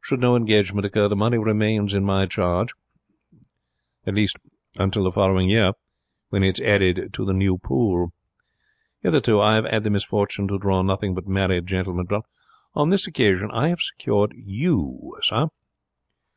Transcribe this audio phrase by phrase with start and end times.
[0.00, 2.68] Should no engagement occur, the money remains in my charge
[4.06, 5.72] until the following year,
[6.28, 8.12] when it is added to the new pool.
[9.00, 12.22] Hitherto I have 'ad the misfortune to draw nothing but married gentlemen, but
[12.74, 15.48] on this occasion I have secured you, sir.